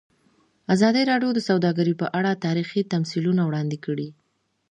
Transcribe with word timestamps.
ازادي 0.73 1.01
راډیو 1.11 1.31
د 1.35 1.39
سوداګري 1.49 1.93
په 2.01 2.07
اړه 2.19 2.31
تاریخي 2.45 2.81
تمثیلونه 2.93 3.41
وړاندې 3.45 3.77
کړي. 3.85 4.09